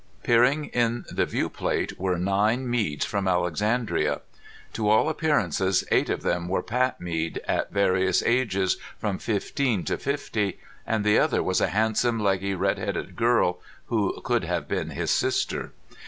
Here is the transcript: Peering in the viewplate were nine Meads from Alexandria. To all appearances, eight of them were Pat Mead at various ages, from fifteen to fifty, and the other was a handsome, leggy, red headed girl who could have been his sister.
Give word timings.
Peering 0.23 0.65
in 0.73 1.05
the 1.11 1.27
viewplate 1.27 1.95
were 1.99 2.17
nine 2.17 2.67
Meads 2.67 3.05
from 3.05 3.27
Alexandria. 3.27 4.21
To 4.73 4.89
all 4.89 5.09
appearances, 5.09 5.83
eight 5.91 6.09
of 6.09 6.23
them 6.23 6.47
were 6.47 6.63
Pat 6.63 6.99
Mead 6.99 7.39
at 7.47 7.71
various 7.71 8.23
ages, 8.23 8.77
from 8.97 9.19
fifteen 9.19 9.83
to 9.83 9.99
fifty, 9.99 10.57
and 10.87 11.05
the 11.05 11.19
other 11.19 11.43
was 11.43 11.61
a 11.61 11.67
handsome, 11.67 12.19
leggy, 12.19 12.55
red 12.55 12.79
headed 12.79 13.15
girl 13.15 13.59
who 13.93 14.19
could 14.23 14.43
have 14.43 14.67
been 14.67 14.89
his 14.89 15.11
sister. 15.11 15.71